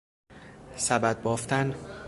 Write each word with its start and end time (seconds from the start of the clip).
سبد 0.77 1.21
بافتن 1.23 1.75